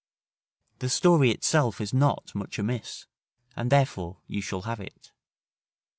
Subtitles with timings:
[0.79, 3.05] The story itself is not, much amiss,
[3.55, 5.11] and therefore you shall have it.